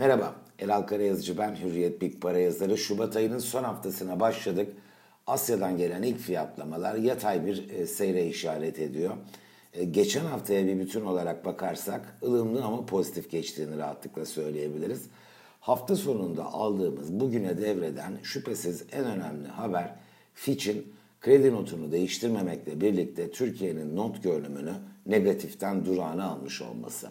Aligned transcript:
Merhaba, 0.00 0.34
Elal 0.58 0.82
Karayazıcı 0.82 1.38
ben, 1.38 1.56
Hürriyet 1.56 2.00
Big 2.00 2.20
Para 2.20 2.38
yazarı. 2.38 2.78
Şubat 2.78 3.16
ayının 3.16 3.38
son 3.38 3.64
haftasına 3.64 4.20
başladık. 4.20 4.72
Asya'dan 5.26 5.76
gelen 5.76 6.02
ilk 6.02 6.18
fiyatlamalar 6.18 6.94
yatay 6.94 7.46
bir 7.46 7.70
e, 7.70 7.86
seyre 7.86 8.26
işaret 8.26 8.78
ediyor. 8.78 9.14
E, 9.74 9.84
geçen 9.84 10.24
haftaya 10.24 10.66
bir 10.66 10.78
bütün 10.78 11.00
olarak 11.00 11.44
bakarsak 11.44 12.18
ılımlı 12.22 12.64
ama 12.64 12.86
pozitif 12.86 13.30
geçtiğini 13.30 13.78
rahatlıkla 13.78 14.24
söyleyebiliriz. 14.26 15.06
Hafta 15.60 15.96
sonunda 15.96 16.44
aldığımız 16.44 17.20
bugüne 17.20 17.58
devreden 17.58 18.18
şüphesiz 18.22 18.84
en 18.92 19.04
önemli 19.04 19.48
haber 19.48 19.94
Fitch'in 20.34 20.92
kredi 21.20 21.52
notunu 21.52 21.92
değiştirmemekle 21.92 22.80
birlikte 22.80 23.30
Türkiye'nin 23.30 23.96
not 23.96 24.22
görünümünü 24.22 24.72
negatiften 25.06 25.84
durağına 25.84 26.24
almış 26.24 26.62
olması. 26.62 27.10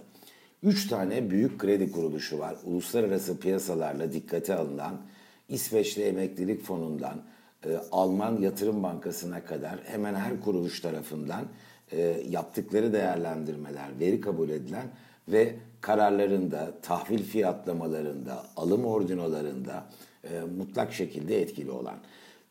Üç 0.63 0.87
tane 0.87 1.29
büyük 1.29 1.59
kredi 1.59 1.91
kuruluşu 1.91 2.39
var. 2.39 2.55
Uluslararası 2.63 3.39
piyasalarla 3.39 4.13
dikkate 4.13 4.55
alınan 4.55 5.01
İsveçli 5.49 6.03
Emeklilik 6.03 6.63
Fonu'ndan 6.63 7.21
e, 7.65 7.69
Alman 7.91 8.41
Yatırım 8.41 8.83
Bankası'na 8.83 9.45
kadar 9.45 9.79
hemen 9.85 10.15
her 10.15 10.41
kuruluş 10.41 10.79
tarafından 10.81 11.45
e, 11.91 12.01
yaptıkları 12.29 12.93
değerlendirmeler, 12.93 13.99
veri 13.99 14.21
kabul 14.21 14.49
edilen 14.49 14.87
ve 15.27 15.55
kararlarında, 15.81 16.71
tahvil 16.81 17.23
fiyatlamalarında, 17.23 18.45
alım 18.57 18.85
ordinolarında 18.85 19.85
e, 20.23 20.41
mutlak 20.57 20.93
şekilde 20.93 21.41
etkili 21.41 21.71
olan. 21.71 21.97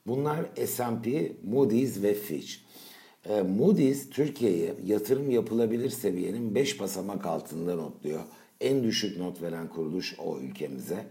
Bunlar 0.06 0.38
S&P, 0.66 1.32
Moody's 1.44 2.02
ve 2.02 2.14
Fitch. 2.14 2.54
E, 3.28 3.42
Moody's 3.42 4.10
Türkiye'ye 4.10 4.74
yatırım 4.86 5.30
yapılabilir 5.30 5.90
seviyenin 5.90 6.54
5 6.54 6.80
basamak 6.80 7.26
altında 7.26 7.74
notluyor. 7.74 8.20
En 8.60 8.84
düşük 8.84 9.18
not 9.18 9.42
veren 9.42 9.68
kuruluş 9.68 10.16
o 10.18 10.38
ülkemize. 10.38 11.06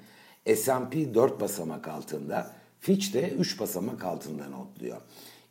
S&P 0.55 1.13
4 1.13 1.41
basamak 1.41 1.88
altında, 1.88 2.52
Fitch 2.80 3.14
de 3.14 3.30
3 3.30 3.59
basamak 3.59 4.03
altında 4.06 4.50
notluyor. 4.50 4.97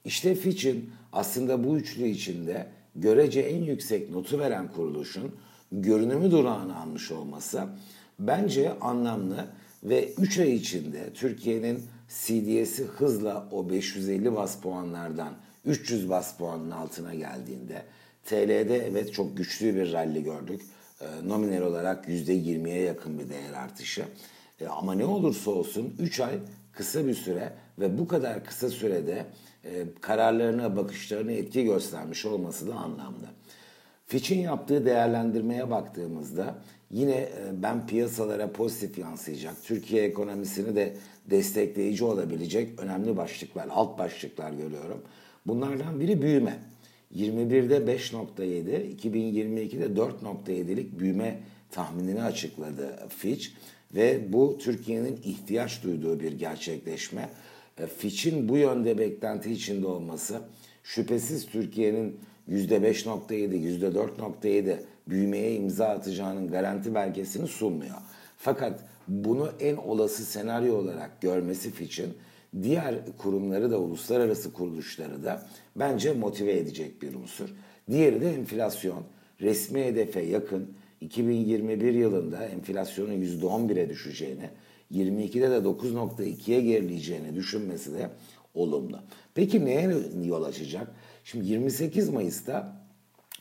İşte 0.04 0.34
Fitch'in 0.34 0.90
aslında 1.12 1.64
bu 1.64 1.76
üçlü 1.76 2.08
içinde 2.08 2.66
görece 2.96 3.40
en 3.40 3.62
yüksek 3.62 4.10
notu 4.10 4.38
veren 4.38 4.72
kuruluşun 4.72 5.34
görünümü 5.72 6.30
durağını 6.30 6.80
almış 6.80 7.12
olması 7.12 7.64
bence 8.18 8.78
anlamlı 8.78 9.46
ve 9.84 10.12
3 10.12 10.38
ay 10.38 10.54
içinde 10.54 11.12
Türkiye'nin 11.14 11.82
CDS'i 12.08 12.84
hızla 12.84 13.48
o 13.52 13.70
550 13.70 14.36
bas 14.36 14.60
puanlardan 14.60 15.34
300 15.66 16.10
bas 16.10 16.36
puanın 16.36 16.70
altına 16.70 17.14
geldiğinde 17.14 17.82
TL'de 18.24 18.86
evet 18.86 19.14
çok 19.14 19.36
güçlü 19.36 19.74
bir 19.74 19.92
rally 19.92 20.22
gördük. 20.22 20.62
E, 21.00 21.28
nominal 21.28 21.62
olarak 21.62 22.08
%20'ye 22.08 22.82
yakın 22.82 23.18
bir 23.18 23.28
değer 23.28 23.52
artışı. 23.52 24.04
E, 24.60 24.66
ama 24.66 24.94
ne 24.94 25.04
olursa 25.04 25.50
olsun 25.50 25.94
3 25.98 26.20
ay 26.20 26.38
kısa 26.72 27.06
bir 27.06 27.14
süre 27.14 27.52
ve 27.78 27.98
bu 27.98 28.08
kadar 28.08 28.44
kısa 28.44 28.68
sürede 28.68 29.26
e, 29.64 29.70
kararlarına, 30.00 30.76
bakışlarına 30.76 31.32
etki 31.32 31.64
göstermiş 31.64 32.26
olması 32.26 32.68
da 32.68 32.74
anlamlı. 32.74 33.26
Fitch'in 34.06 34.40
yaptığı 34.40 34.86
değerlendirmeye 34.86 35.70
baktığımızda 35.70 36.54
yine 36.90 37.16
e, 37.16 37.30
ben 37.52 37.86
piyasalara 37.86 38.52
pozitif 38.52 38.98
yansıyacak, 38.98 39.54
Türkiye 39.64 40.04
ekonomisini 40.04 40.76
de 40.76 40.96
destekleyici 41.30 42.04
olabilecek 42.04 42.80
önemli 42.80 43.16
başlıklar, 43.16 43.66
alt 43.70 43.98
başlıklar 43.98 44.50
görüyorum. 44.50 45.02
Bunlardan 45.46 46.00
biri 46.00 46.22
büyüme. 46.22 46.58
21'de 47.14 47.76
5.7, 47.76 48.96
2022'de 48.96 50.00
4.7'lik 50.00 50.98
büyüme 50.98 51.40
tahminini 51.70 52.22
açıkladı 52.22 53.08
Fitch 53.08 53.46
ve 53.94 54.32
bu 54.32 54.58
Türkiye'nin 54.58 55.20
ihtiyaç 55.24 55.82
duyduğu 55.82 56.20
bir 56.20 56.32
gerçekleşme. 56.32 57.28
E, 57.78 57.86
Fitch'in 57.86 58.48
bu 58.48 58.56
yönde 58.56 58.98
beklenti 58.98 59.52
içinde 59.52 59.86
olması 59.86 60.40
şüphesiz 60.82 61.46
Türkiye'nin 61.46 62.20
%5.7, 62.48 63.30
%4.7 63.80 64.76
büyümeye 65.08 65.54
imza 65.54 65.86
atacağının 65.86 66.48
garanti 66.48 66.94
belgesini 66.94 67.46
sunmuyor. 67.46 67.96
Fakat 68.36 68.80
bunu 69.08 69.50
en 69.60 69.76
olası 69.76 70.24
senaryo 70.24 70.76
olarak 70.76 71.20
görmesi 71.20 71.70
Fitch'in 71.70 72.14
diğer 72.62 72.94
kurumları 73.18 73.70
da 73.70 73.78
uluslararası 73.80 74.52
kuruluşları 74.52 75.24
da 75.24 75.46
bence 75.76 76.12
motive 76.12 76.58
edecek 76.58 77.02
bir 77.02 77.14
unsur. 77.14 77.48
Diğeri 77.90 78.20
de 78.20 78.34
enflasyon. 78.34 79.02
Resmi 79.40 79.84
hedefe 79.84 80.20
yakın 80.20 80.70
2021 81.00 81.94
yılında 81.94 82.44
enflasyonun 82.44 83.12
%11'e 83.12 83.88
düşeceğini, 83.88 84.50
22'de 84.92 85.50
de 85.50 85.56
9.2'ye 85.56 86.60
gerileyeceğini 86.60 87.34
düşünmesi 87.34 87.94
de 87.94 88.10
olumlu. 88.54 89.00
Peki 89.34 89.64
neye 89.64 89.94
yol 90.24 90.42
açacak? 90.42 90.88
Şimdi 91.24 91.46
28 91.46 92.08
Mayıs'ta 92.08 92.86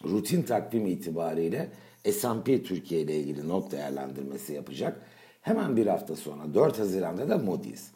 rutin 0.03 0.41
takvim 0.41 0.87
itibariyle 0.87 1.69
S&P 2.11 2.63
Türkiye 2.63 3.01
ile 3.01 3.15
ilgili 3.15 3.47
not 3.47 3.71
değerlendirmesi 3.71 4.53
yapacak. 4.53 5.01
Hemen 5.41 5.77
bir 5.77 5.87
hafta 5.87 6.15
sonra 6.15 6.53
4 6.53 6.79
Haziran'da 6.79 7.29
da 7.29 7.37
Moody's. 7.37 7.87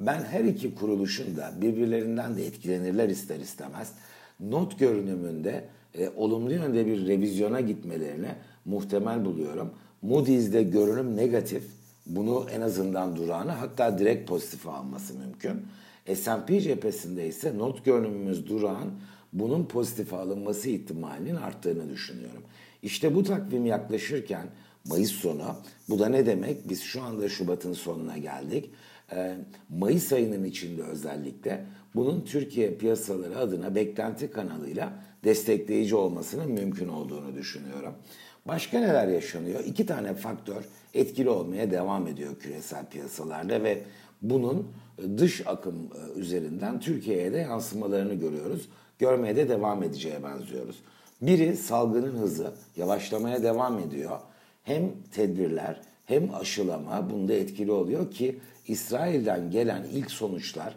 Ben 0.00 0.22
her 0.22 0.44
iki 0.44 0.74
kuruluşun 0.74 1.36
da 1.36 1.52
birbirlerinden 1.60 2.36
de 2.36 2.46
etkilenirler 2.46 3.08
ister 3.08 3.40
istemez. 3.40 3.92
Not 4.40 4.78
görünümünde 4.78 5.64
e, 5.94 6.08
olumlu 6.16 6.52
yönde 6.52 6.86
bir 6.86 7.06
revizyona 7.06 7.60
gitmelerini 7.60 8.28
muhtemel 8.64 9.24
buluyorum. 9.24 9.70
Moody's'de 10.02 10.62
görünüm 10.62 11.16
negatif. 11.16 11.64
Bunu 12.06 12.46
en 12.52 12.60
azından 12.60 13.16
durağını 13.16 13.50
hatta 13.50 13.98
direkt 13.98 14.28
pozitif 14.28 14.68
alması 14.68 15.14
mümkün. 15.14 15.62
S&P 16.14 16.60
cephesinde 16.60 17.26
ise 17.26 17.58
not 17.58 17.84
görünümümüz 17.84 18.48
durağın 18.48 18.90
bunun 19.32 19.64
pozitif 19.64 20.14
alınması 20.14 20.68
ihtimalinin 20.68 21.36
arttığını 21.36 21.90
düşünüyorum. 21.90 22.42
İşte 22.82 23.14
bu 23.14 23.24
takvim 23.24 23.66
yaklaşırken 23.66 24.46
Mayıs 24.84 25.12
sonu 25.12 25.56
bu 25.88 25.98
da 25.98 26.08
ne 26.08 26.26
demek? 26.26 26.68
Biz 26.68 26.82
şu 26.82 27.02
anda 27.02 27.28
Şubat'ın 27.28 27.72
sonuna 27.72 28.18
geldik. 28.18 28.70
Ee, 29.12 29.36
Mayıs 29.68 30.12
ayının 30.12 30.44
içinde 30.44 30.82
özellikle 30.82 31.66
bunun 31.94 32.20
Türkiye 32.20 32.74
piyasaları 32.74 33.38
adına 33.38 33.74
beklenti 33.74 34.30
kanalıyla 34.30 34.92
destekleyici 35.24 35.96
olmasının 35.96 36.52
mümkün 36.52 36.88
olduğunu 36.88 37.34
düşünüyorum. 37.34 37.94
Başka 38.46 38.78
neler 38.78 39.08
yaşanıyor? 39.08 39.64
İki 39.64 39.86
tane 39.86 40.14
faktör 40.14 40.64
etkili 40.94 41.28
olmaya 41.28 41.70
devam 41.70 42.06
ediyor 42.06 42.38
küresel 42.38 42.86
piyasalarda 42.86 43.62
ve 43.62 43.82
bunun 44.22 44.72
dış 45.18 45.46
akım 45.46 45.74
e, 45.74 46.18
üzerinden 46.20 46.80
Türkiye'ye 46.80 47.32
de 47.32 47.38
yansımalarını 47.38 48.14
görüyoruz. 48.14 48.68
Görmeye 48.98 49.36
de 49.36 49.48
devam 49.48 49.82
edeceğe 49.82 50.22
benziyoruz. 50.22 50.82
Biri 51.22 51.56
salgının 51.56 52.16
hızı 52.16 52.54
yavaşlamaya 52.76 53.42
devam 53.42 53.78
ediyor. 53.78 54.18
Hem 54.62 54.92
tedbirler 55.12 55.80
hem 56.10 56.34
aşılama 56.34 57.10
bunda 57.10 57.32
etkili 57.32 57.72
oluyor 57.72 58.10
ki 58.10 58.38
İsrail'den 58.68 59.50
gelen 59.50 59.84
ilk 59.92 60.10
sonuçlar 60.10 60.74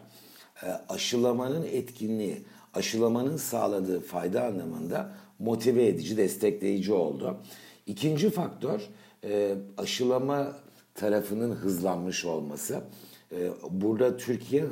e, 0.63 0.67
aşılamanın 0.89 1.63
etkinliği, 1.63 2.41
aşılamanın 2.73 3.37
sağladığı 3.37 3.99
fayda 3.99 4.45
anlamında 4.45 5.13
motive 5.39 5.87
edici, 5.87 6.17
destekleyici 6.17 6.93
oldu. 6.93 7.37
İkinci 7.87 8.29
faktör 8.29 8.81
e, 9.23 9.55
aşılama 9.77 10.53
tarafının 10.95 11.51
hızlanmış 11.55 12.25
olması. 12.25 12.81
E, 13.31 13.49
burada 13.69 14.17
Türkiye 14.17 14.63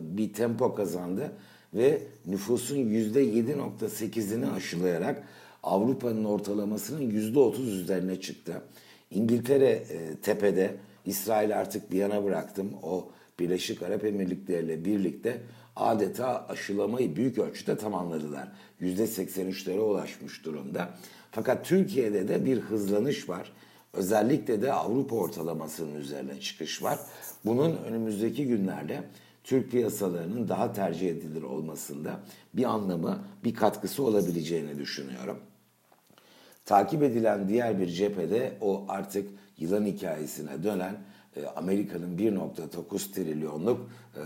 bir 0.00 0.32
tempo 0.32 0.74
kazandı 0.74 1.32
ve 1.74 2.02
nüfusun 2.26 2.76
%7.8'ini 2.76 4.50
aşılayarak 4.50 5.24
Avrupa'nın 5.62 6.24
ortalamasının 6.24 7.10
%30 7.10 7.60
üzerine 7.62 8.20
çıktı. 8.20 8.62
İngiltere 9.10 9.68
e, 9.68 10.16
tepede, 10.22 10.76
İsrail 11.04 11.58
artık 11.58 11.92
bir 11.92 11.96
yana 11.98 12.24
bıraktım. 12.24 12.70
O 12.82 13.08
Birleşik 13.38 13.82
Arap 13.82 14.04
Emirlikleri 14.04 14.64
ile 14.64 14.84
birlikte 14.84 15.40
adeta 15.76 16.46
aşılamayı 16.48 17.16
büyük 17.16 17.38
ölçüde 17.38 17.76
tamamladılar. 17.76 18.52
%83'lere 18.80 19.78
ulaşmış 19.78 20.44
durumda. 20.44 20.90
Fakat 21.30 21.64
Türkiye'de 21.64 22.28
de 22.28 22.44
bir 22.44 22.58
hızlanış 22.60 23.28
var. 23.28 23.52
Özellikle 23.92 24.62
de 24.62 24.72
Avrupa 24.72 25.16
ortalamasının 25.16 26.00
üzerine 26.00 26.40
çıkış 26.40 26.82
var. 26.82 26.98
Bunun 27.44 27.76
önümüzdeki 27.76 28.46
günlerde 28.46 29.02
Türk 29.44 29.70
piyasalarının 29.70 30.48
daha 30.48 30.72
tercih 30.72 31.10
edilir 31.10 31.42
olmasında 31.42 32.20
bir 32.54 32.64
anlamı, 32.64 33.24
bir 33.44 33.54
katkısı 33.54 34.02
olabileceğini 34.02 34.78
düşünüyorum. 34.78 35.38
Takip 36.68 37.02
edilen 37.02 37.48
diğer 37.48 37.80
bir 37.80 37.86
cephede 37.86 38.52
o 38.60 38.84
artık 38.88 39.30
yılan 39.58 39.84
hikayesine 39.84 40.62
dönen 40.62 40.96
e, 41.36 41.46
Amerika'nın 41.46 42.18
1.9 42.18 43.12
trilyonluk 43.12 43.90
e, 44.16 44.22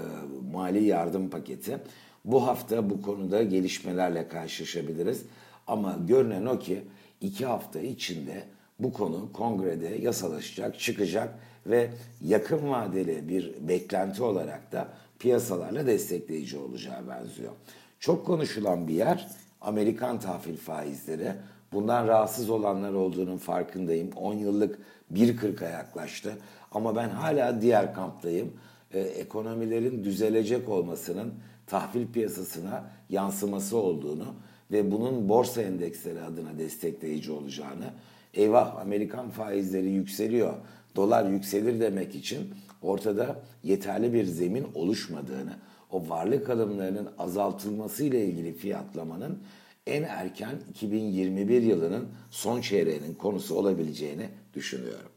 mali 0.53 0.85
yardım 0.85 1.31
paketi. 1.31 1.79
Bu 2.25 2.47
hafta 2.47 2.91
bu 2.91 3.03
konuda 3.03 3.43
gelişmelerle 3.43 4.29
karşılaşabiliriz. 4.29 5.23
Ama 5.67 5.99
görünen 6.09 6.47
o 6.47 6.59
ki 6.59 6.83
iki 7.21 7.47
hafta 7.47 7.81
içinde 7.81 8.45
bu 8.79 8.93
konu 8.93 9.33
kongrede 9.33 9.89
yasalaşacak, 9.89 10.81
çıkacak 10.81 11.39
ve 11.67 11.91
yakın 12.25 12.71
vadeli 12.71 13.29
bir 13.29 13.55
beklenti 13.69 14.23
olarak 14.23 14.73
da 14.73 14.89
piyasalarla 15.19 15.87
destekleyici 15.87 16.59
olacağı 16.59 17.09
benziyor. 17.09 17.53
Çok 18.01 18.27
konuşulan 18.27 18.89
bir 18.89 18.95
yer 18.95 19.29
Amerikan 19.61 20.21
tahvil 20.21 20.57
faizleri. 20.57 21.33
Bundan 21.73 22.09
rahatsız 22.09 22.51
olanlar 22.51 22.93
olduğunun 22.93 23.37
farkındayım. 23.37 24.13
10 24.13 24.35
yıllık 24.35 24.79
1.40'a 25.15 25.69
yaklaştı. 25.69 26.39
Ama 26.73 26.97
ben 26.97 27.09
hala 27.09 27.63
diğer 27.63 27.95
kamptayım. 27.95 28.53
Ee, 28.95 29.01
ekonomilerin 29.01 30.05
düzelecek 30.05 30.69
olmasının 30.69 31.35
tahvil 31.67 32.07
piyasasına 32.13 32.91
yansıması 33.11 33.77
olduğunu 33.77 34.27
ve 34.73 34.93
bunun 34.93 35.29
borsa 35.29 35.63
endeksleri 35.63 36.23
adına 36.23 36.59
destekleyici 36.59 37.33
olacağını, 37.33 37.91
eyvah 38.35 38.77
Amerikan 38.77 39.31
faizleri 39.31 39.91
yükseliyor, 39.91 40.55
dolar 40.97 41.31
yükselir 41.31 41.81
demek 41.81 42.15
için 42.15 42.55
ortada 42.83 43.41
yeterli 43.63 44.13
bir 44.13 44.25
zemin 44.25 44.67
oluşmadığını, 44.75 45.53
o 45.91 46.09
varlık 46.09 46.51
alımlarının 46.51 47.09
azaltılması 47.19 48.05
ile 48.05 48.25
ilgili 48.25 48.53
fiyatlamanın 48.53 49.39
en 49.87 50.03
erken 50.03 50.61
2021 50.71 51.63
yılının 51.63 52.15
son 52.31 52.61
çeyreğinin 52.61 53.15
konusu 53.15 53.55
olabileceğini 53.55 54.29
düşünüyorum. 54.55 55.12